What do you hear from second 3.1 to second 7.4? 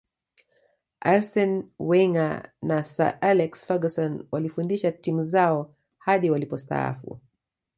alex ferguson walifundisha timu zao hadi walipostaafu